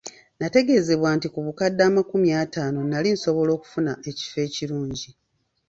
[0.39, 5.09] Nategeezebwa nti ku bukadde amakumi ataano nali nsobola okufuna ekifo ekirungi.